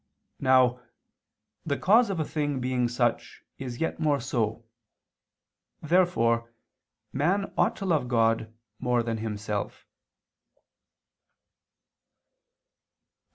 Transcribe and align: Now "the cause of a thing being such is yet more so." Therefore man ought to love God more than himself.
Now 0.39 0.81
"the 1.63 1.77
cause 1.77 2.09
of 2.09 2.19
a 2.19 2.25
thing 2.25 2.59
being 2.59 2.87
such 2.87 3.43
is 3.59 3.79
yet 3.79 3.99
more 3.99 4.19
so." 4.19 4.65
Therefore 5.79 6.51
man 7.13 7.53
ought 7.55 7.75
to 7.75 7.85
love 7.85 8.07
God 8.07 8.51
more 8.79 9.03
than 9.03 9.19
himself. 9.19 9.85